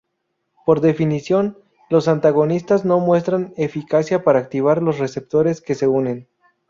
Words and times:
Por 0.65 0.81
definición, 0.81 1.59
los 1.91 2.07
antagonistas 2.07 2.85
no 2.85 2.99
muestran 2.99 3.53
eficacia 3.55 4.23
para 4.23 4.39
activar 4.39 4.81
los 4.81 4.97
receptores 4.97 5.61
que 5.61 5.75
se 5.75 5.87
unen. 5.87 6.27